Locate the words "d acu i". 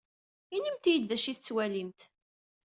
1.09-1.33